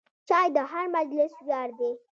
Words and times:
چای 0.27 0.47
د 0.55 0.57
هر 0.71 0.85
مجلس 0.95 1.33
ویاړ 1.47 1.69
دی. 1.79 1.91